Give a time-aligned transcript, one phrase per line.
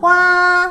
[0.00, 0.66] 花》。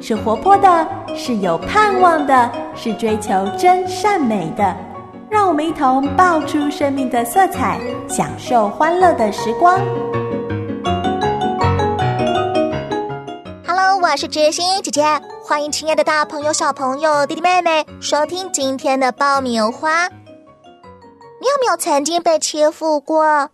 [0.00, 4.76] 是活泼的，是有盼望的，是追求真善美的。
[5.30, 7.78] 让我们一同爆出生命的色彩，
[8.08, 9.78] 享受欢乐的时光。
[13.66, 15.04] Hello，我是知心姐姐，
[15.44, 20.08] 欢迎亲爱的大朋友、小朋友、弟弟妹妹收听今天的爆米花。
[21.40, 23.50] 你有没有曾经被欺负过？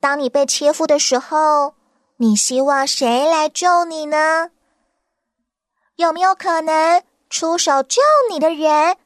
[0.00, 1.74] 当你被欺负的时候，
[2.16, 4.50] 你希望谁来救你呢？
[5.96, 8.96] 有没有可能出手救你的人，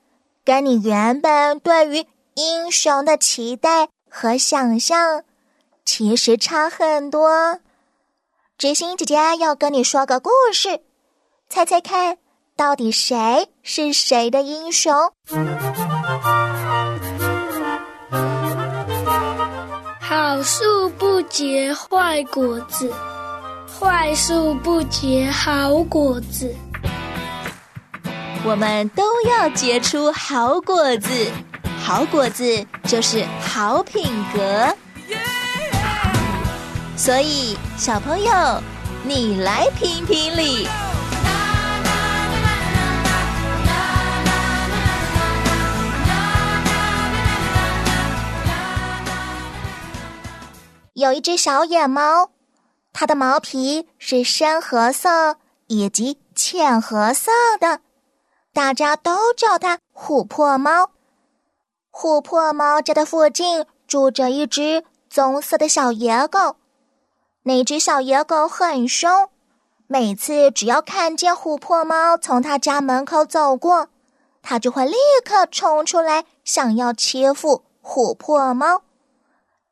[0.45, 5.25] 跟你原本对于英雄的期待和想象，
[5.85, 7.59] 其实差很多？
[8.57, 10.81] 知心姐姐要跟你说个故事，
[11.49, 12.19] 猜猜看，
[12.55, 15.13] 到底谁是谁的英雄？
[20.45, 22.93] 树不结坏果子，
[23.67, 26.55] 坏树不结好果子。
[28.45, 31.09] 我们都要结出好果子，
[31.83, 32.45] 好果子
[32.83, 34.69] 就是好品格。
[36.95, 38.63] 所以，小朋友，
[39.03, 40.69] 你来评评理。
[50.95, 52.31] 有一只小野猫，
[52.93, 57.81] 它的毛皮是深褐色以及浅褐色的。
[58.53, 60.91] 大家都叫它琥珀猫。
[61.91, 66.55] 琥珀猫家的附近住着一只棕色的小野狗，
[67.43, 69.29] 那只小野狗很凶，
[69.89, 73.89] 每次只要看见琥珀猫从它家门口走过，
[74.43, 78.84] 它就会立刻冲出来，想要欺负琥珀猫。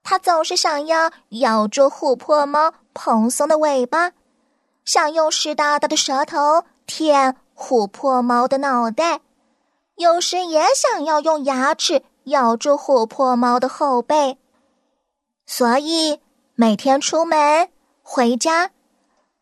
[0.03, 4.13] 它总是想要咬住琥珀猫蓬松的尾巴，
[4.85, 7.37] 想用湿哒哒的舌头舔。
[7.55, 9.21] 琥珀猫的脑袋，
[9.95, 14.39] 有时也想要用牙齿咬住琥珀猫的后背，
[15.47, 16.19] 所以
[16.57, 17.69] 每天出门
[18.03, 18.71] 回家，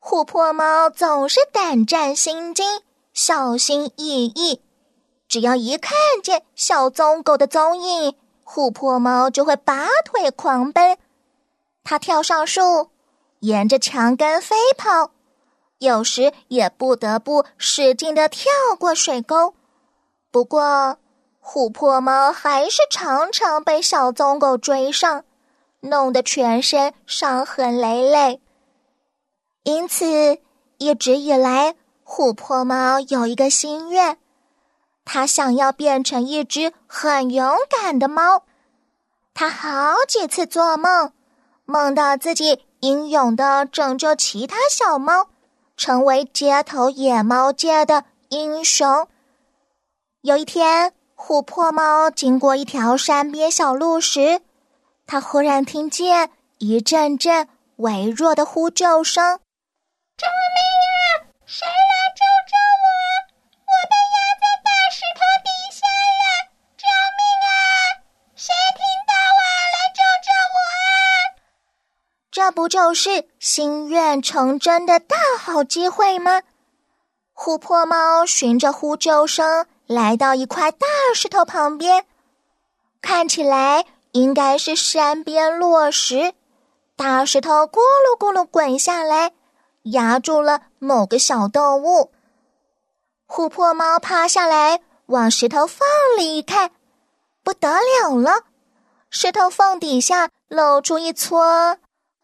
[0.02, 2.82] 琥珀猫总是胆战心惊、
[3.14, 4.60] 小心翼翼。
[5.26, 8.16] 只要一看见小棕狗的踪影，
[8.52, 10.98] 琥珀猫就会拔腿狂奔。
[11.84, 12.90] 它跳上树，
[13.38, 15.12] 沿着墙根飞跑。
[15.78, 19.54] 有时也不得不使劲的跳过水沟，
[20.32, 20.98] 不过
[21.42, 25.24] 琥珀猫还是常常被小棕狗追上，
[25.80, 28.42] 弄得全身伤痕累累。
[29.62, 30.38] 因此，
[30.76, 34.18] 一直以来，琥珀猫有一个心愿，
[35.04, 38.44] 它想要变成一只很勇敢的猫。
[39.34, 41.12] 它好几次做梦，
[41.64, 45.28] 梦到自己英勇的拯救其他小猫。
[45.76, 49.08] 成为街头野猫界的英雄。
[50.20, 54.42] 有一天，琥珀猫经过一条山边小路时，
[55.06, 59.38] 它忽然听见一阵阵微弱的呼救声
[60.20, 60.60] ：“救命
[61.00, 61.32] 啊！
[61.46, 61.72] 谁来
[62.14, 62.20] 救
[72.50, 76.42] 不就是心愿成真的大好机会吗？
[77.34, 82.04] 琥珀猫循着呼救声来到一块大石头旁边，
[83.00, 86.34] 看起来应该是山边落石。
[86.96, 89.32] 大石头咕噜咕噜滚下来，
[89.84, 92.12] 压住了某个小动物。
[93.26, 95.88] 琥珀猫趴下来，往石头缝
[96.18, 96.72] 里一看，
[97.42, 98.42] 不得了了，
[99.08, 101.78] 石头缝底下露出一撮。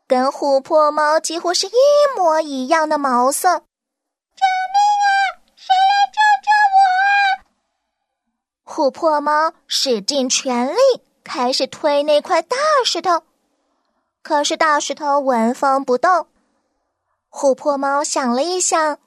[0.08, 1.72] 跟琥珀猫几乎是一
[2.16, 5.08] 模一样的毛色，救命啊！
[5.56, 7.42] 谁来救救我啊？
[8.64, 10.78] 琥珀猫使尽全力
[11.24, 13.24] 开始推那块大石头，
[14.22, 16.28] 可是大石头纹风不动。
[17.28, 18.98] 琥珀猫想了一想，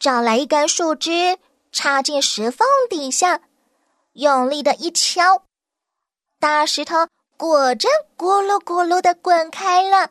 [0.00, 1.38] 找来一根树枝
[1.70, 3.42] 插进石缝底下，
[4.14, 5.44] 用力的一敲，
[6.40, 7.06] 大石头
[7.36, 10.10] 果真咕噜咕噜的滚开了。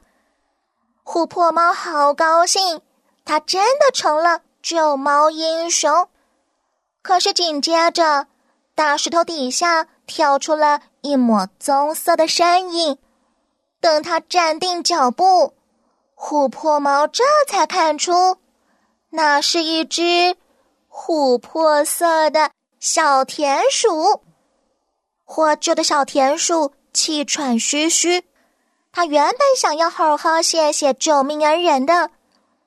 [1.08, 2.82] 琥珀猫好高兴，
[3.24, 6.10] 它真的成了救猫英雄。
[7.02, 8.28] 可是紧接着，
[8.76, 12.98] 大石头底下跳出了一抹棕色的身影。
[13.80, 15.54] 等它站定脚步，
[16.18, 18.36] 琥珀猫这才看出，
[19.12, 20.36] 那是一只
[20.92, 22.52] 琥珀色的
[22.82, 24.24] 小田鼠。
[25.24, 28.26] 获救的小田鼠气喘吁吁，
[28.98, 32.10] 他原本想要好好谢谢救命恩人的，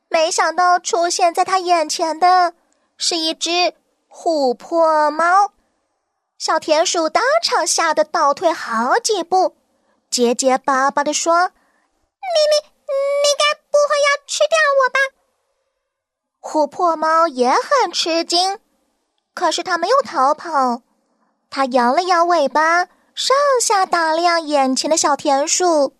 [0.08, 2.54] 没想到出现在他眼前的
[2.96, 3.74] 是一只
[4.08, 5.50] 琥珀猫。
[6.38, 9.56] 小田鼠当场吓得倒退好几步，
[10.08, 11.48] 结结巴巴的说
[12.22, 15.00] ：“你你你该不会要吃掉我吧？”
[16.40, 18.60] 琥珀猫也很吃惊，
[19.34, 20.82] 可是它没有逃跑，
[21.50, 22.84] 它摇了摇尾巴，
[23.16, 25.96] 上下打量眼前的小田鼠。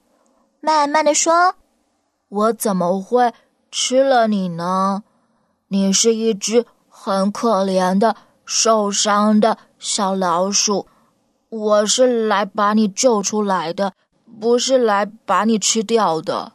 [0.62, 1.54] 慢慢的说
[2.28, 3.32] ：“我怎么会
[3.70, 5.02] 吃了你呢？
[5.68, 8.14] 你是一只很可怜的、
[8.44, 10.86] 受伤的小老鼠。
[11.48, 13.94] 我是来把你救出来的，
[14.38, 16.52] 不是来把你吃掉的。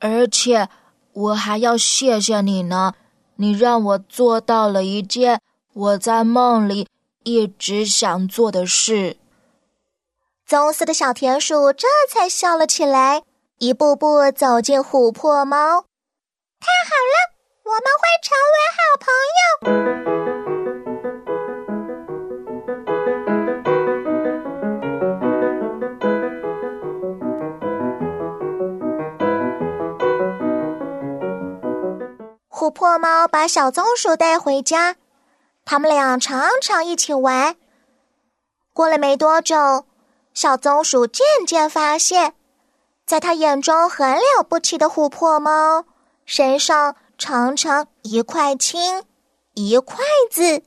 [0.00, 0.68] 而且
[1.12, 2.94] 我还要谢谢你呢，
[3.36, 5.40] 你让我做到了一件
[5.72, 6.88] 我在梦里
[7.22, 9.16] 一直想做的事。”
[10.50, 13.22] 棕色的小田鼠这才笑了起来，
[13.58, 15.82] 一步步走进琥珀猫。
[16.58, 17.30] 太好了，
[17.62, 19.46] 我们会成为好朋友。
[32.50, 34.96] 琥珀猫把小棕鼠带回家，
[35.64, 37.54] 他们俩常常一起玩。
[38.72, 39.86] 过了没多久。
[40.40, 42.32] 小松鼠渐渐发现，
[43.04, 45.84] 在他眼中很了不起的琥珀猫
[46.24, 49.04] 身上常常一块青，
[49.52, 49.98] 一块
[50.30, 50.62] 紫。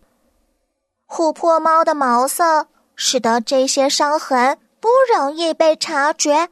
[1.08, 6.50] 琥珀猫的毛色使得这些伤痕不容易被察觉，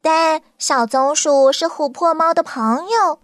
[0.00, 3.18] 但小松鼠是琥珀猫的朋友，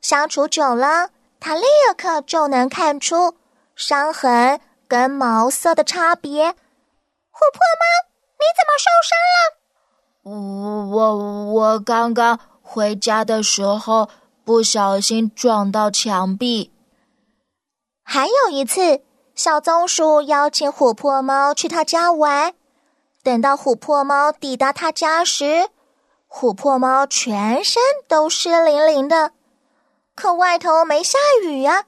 [0.00, 1.10] 相处久了，
[1.40, 1.64] 它立
[1.98, 3.34] 刻就能看出
[3.74, 6.50] 伤痕跟毛色的差别。
[6.52, 8.13] 琥珀猫。
[8.38, 9.38] 你怎么受伤了？
[10.24, 14.08] 我我我刚刚回家的时候
[14.44, 16.72] 不小心撞到墙壁。
[18.02, 19.02] 还有一次，
[19.34, 22.54] 小松鼠邀请琥珀猫去他家玩。
[23.22, 25.68] 等到琥珀猫抵达他家时，
[26.28, 29.32] 琥珀猫全身都湿淋淋的。
[30.14, 31.86] 可外头没下雨呀！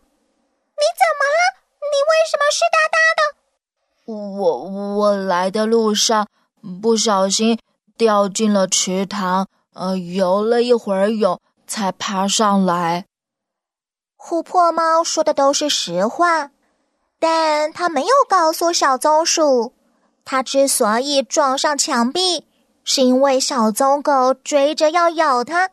[0.79, 1.41] 你怎么了？
[1.79, 3.21] 你为什么湿哒哒的？
[4.07, 6.27] 我我来的路上。
[6.83, 7.61] 不小心
[7.97, 13.07] 掉进了池塘，呃，游了一会儿泳才爬上来。
[14.19, 16.51] 琥珀猫说的都是实话，
[17.21, 19.75] 但他没有告诉小棕鼠，
[20.25, 22.45] 他之所以撞上墙壁，
[22.83, 25.71] 是因为小棕狗追着要咬它，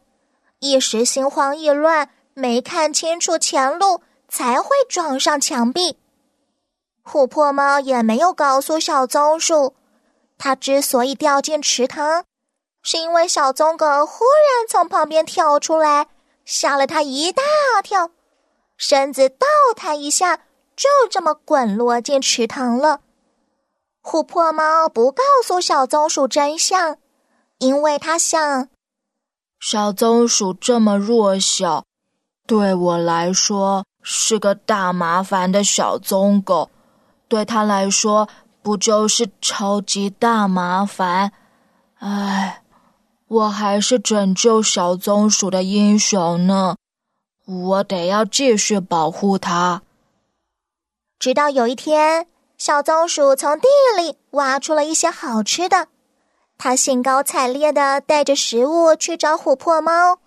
[0.59, 5.97] 一时心慌意乱，没看清楚前路，才会撞上墙壁。
[7.03, 9.75] 琥珀猫也没有告诉小棕鼠。
[10.38, 12.25] 它之所以掉进池塘，
[12.81, 16.07] 是因为小棕狗忽然从旁边跳出来，
[16.44, 17.44] 吓了它一大
[17.83, 18.09] 跳，
[18.77, 20.38] 身子倒弹一下，
[20.75, 23.01] 就这么滚落进池塘了。
[24.01, 26.97] 琥珀猫不告诉小棕鼠真相，
[27.59, 28.67] 因为它想，
[29.61, 31.85] 小棕鼠这么弱小，
[32.45, 36.69] 对我来说是个大麻烦的小棕狗，
[37.27, 38.27] 对他来说。
[38.63, 41.33] 不就是超级大麻烦？
[42.00, 42.63] 唉，
[43.27, 46.77] 我还是拯救小棕鼠的英雄呢。
[47.45, 49.81] 我得要继续保护它。
[51.19, 52.25] 直到有一天，
[52.57, 53.67] 小棕鼠从地
[53.98, 55.89] 里挖出了一些好吃的，
[56.57, 60.19] 它兴高采烈的带着食物去找琥珀猫，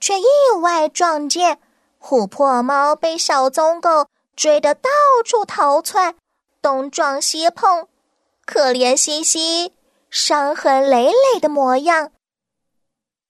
[0.00, 0.24] 却意
[0.62, 1.58] 外撞见
[2.00, 4.88] 琥珀猫被小棕狗追得到
[5.26, 6.14] 处逃窜。
[6.62, 7.88] 东撞西碰，
[8.46, 9.74] 可怜兮兮、
[10.08, 12.12] 伤痕累累的模样。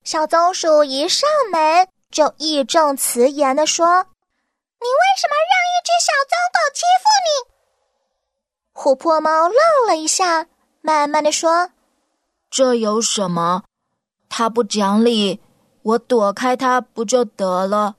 [0.04, 3.86] 小松鼠一上门就义正辞严的说
[4.78, 7.52] ：“你为什么让一只小棕狗欺负你？”
[8.78, 10.46] 琥珀猫愣了一下，
[10.82, 11.70] 慢慢的说
[12.50, 13.64] ：“这有什么？
[14.28, 15.40] 它不讲理，
[15.82, 17.96] 我躲开它不就得了？”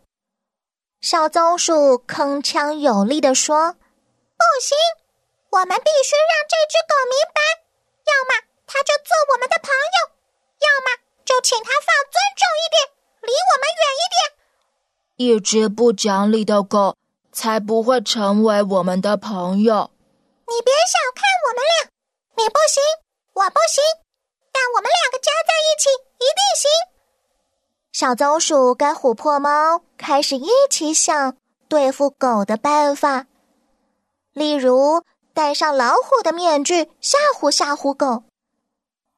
[1.01, 3.73] 小松鼠铿锵有力的说
[4.37, 4.77] ：“不行。”
[5.53, 7.39] 我们必须让这只狗明白，
[8.10, 9.98] 要么它就做我们的朋友，
[10.65, 12.89] 要么就请它放尊重一点，
[13.22, 14.17] 离我们远一点。
[15.15, 16.98] 一只不讲理的狗
[17.31, 19.91] 才不会成为我们的朋友。
[20.48, 21.89] 你别小看我们俩，
[22.36, 22.81] 你不行，
[23.33, 23.83] 我不行，
[24.51, 26.72] 但我们两个加在一起一定行。
[27.91, 31.38] 小棕鼠跟琥珀猫开始一起想
[31.69, 33.27] 对付狗的办法，
[34.33, 35.03] 例如。
[35.33, 38.23] 戴上老虎的面具吓唬吓唬狗，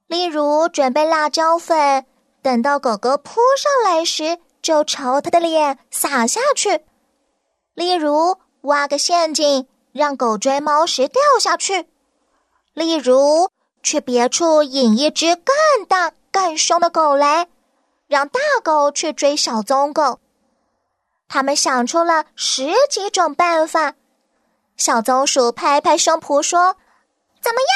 [0.08, 2.06] 例如准备辣椒粉
[2.42, 6.86] 等到狗狗扑上来时，就朝它的脸撒下去。
[7.74, 11.86] 例如，挖个陷阱，让狗追猫时掉下去；
[12.74, 13.50] 例如，
[13.84, 17.50] 去别处引一只更大、更凶的狗来，
[18.08, 20.20] 让大狗去追小棕狗。
[21.28, 23.96] 他们想出了十几种办法。
[24.78, 26.76] 小松鼠拍拍胸脯说
[27.42, 27.70] ：“怎么样？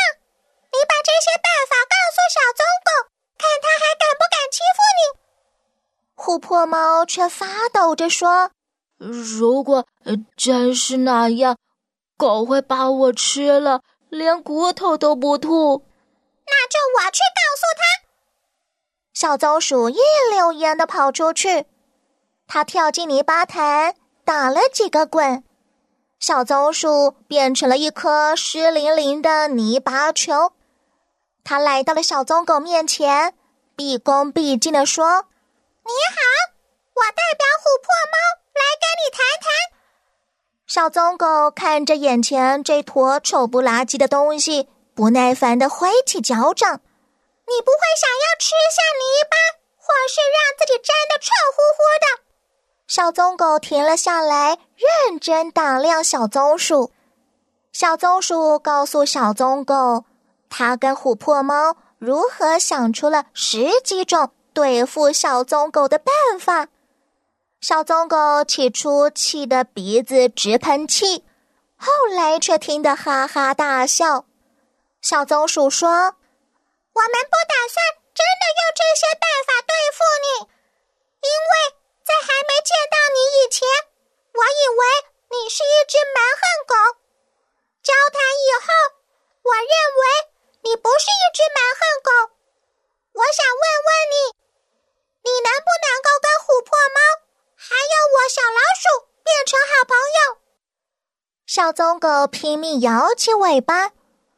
[0.71, 5.19] 你把这些办法告诉小棕狗，看他还敢不敢欺负你？”
[6.15, 8.51] 琥珀猫却发抖着说
[8.99, 9.87] ：“如果
[10.35, 11.57] 真是那样，
[12.17, 15.85] 狗会把我吃了，连骨头都不吐。”
[16.45, 18.09] 那就我去告诉他。
[19.13, 19.99] 小棕鼠一
[20.31, 21.65] 溜烟的跑出去。
[22.47, 25.43] 它跳进泥巴潭，打了几个滚，
[26.19, 30.51] 小棕鼠变成了一颗湿淋淋的泥巴球。
[31.45, 33.33] 它来到了小棕狗面前，
[33.75, 35.25] 毕恭毕敬地说
[35.81, 36.21] ：“你好，
[36.93, 38.17] 我代表琥珀猫
[38.53, 39.49] 来跟你谈谈。”
[40.67, 46.81] 小棕狗看着眼前这坨丑不拉几的东西，不耐烦地挥起脚掌
[47.47, 49.35] ：“你不会想要吃下泥巴，
[49.77, 52.23] 或是让自己沾得臭乎乎的？”
[52.89, 56.91] 小棕狗停了下来，认真打量小棕鼠。
[57.71, 60.05] 小棕鼠告诉小棕狗，
[60.49, 66.69] 它跟琥珀猫如何想出了十几种对付小棕狗的办法。
[67.61, 71.23] 小棕狗起初气得鼻子直喷气，
[71.77, 74.25] 后来却听得哈哈大笑。
[74.99, 80.49] 小棕鼠说：“我们不打算真的用这些办法对付你，
[81.21, 81.78] 因为……”
[82.09, 83.69] 在还没见到你以前，
[84.33, 84.81] 我以为
[85.29, 86.73] 你是一只蛮横狗。
[87.85, 88.65] 交谈以后，
[89.45, 90.01] 我认为
[90.65, 92.09] 你不是一只蛮横狗。
[93.13, 94.17] 我想问问你，
[95.21, 96.97] 你能不能够跟琥珀猫
[97.53, 100.41] 还有我小老鼠变成好朋友？
[101.45, 103.91] 小棕狗拼命摇起尾巴。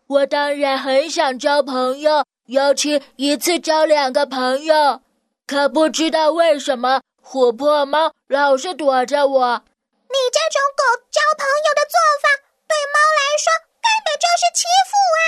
[0.07, 5.01] 我当然很想交朋友，尤其一次交两个朋友。
[5.47, 7.01] 可不知道为什么。
[7.23, 9.63] 琥珀猫老是躲着我。
[10.09, 12.27] 你这种狗交朋友的做法，
[12.67, 13.47] 对猫来说
[13.79, 15.21] 根本就是欺负啊！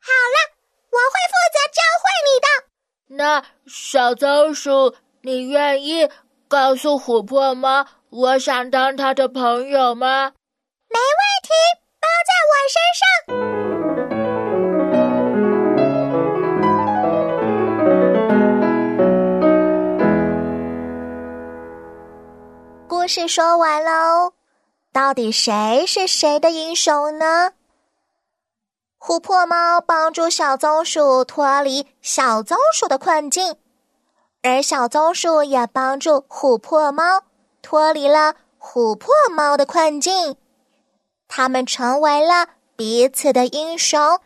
[0.00, 0.36] 好了，
[0.90, 2.46] 我会负责教会你的。
[3.16, 6.10] 那小松鼠，你愿意
[6.48, 10.34] 告诉琥珀猫，我想当它的朋友吗？
[10.88, 11.48] 没问题，
[12.00, 13.53] 包在我身上。
[23.04, 24.32] 故事说完喽，
[24.90, 27.52] 到底谁是谁的英雄呢？
[28.98, 33.56] 琥珀猫帮助小棕鼠脱离小棕鼠的困境，
[34.40, 37.24] 而小棕鼠也帮助琥珀猫
[37.60, 40.38] 脱离了琥珀猫的困境。
[41.28, 44.18] 他们成为了彼此的英雄，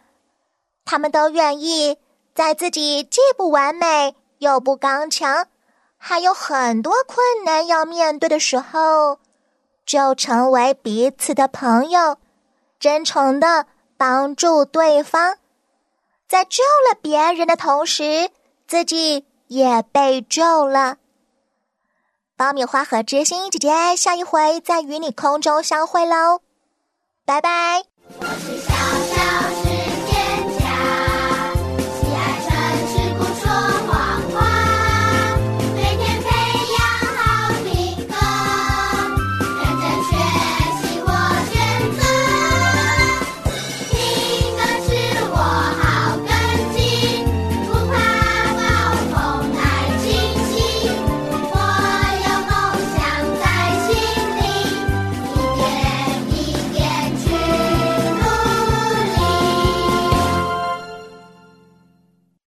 [0.84, 1.98] 他们都愿意
[2.32, 5.48] 在自己既不完美又不刚强。
[5.98, 9.18] 还有很多困难要面对的时候，
[9.84, 12.16] 就成为彼此的朋友，
[12.78, 15.36] 真诚的帮助对方，
[16.28, 18.30] 在救了别人的同时，
[18.66, 20.96] 自己也被救了。
[22.36, 26.40] 爆米花和知心姐姐，下一回再与你空中相会喽，
[27.24, 27.82] 拜拜。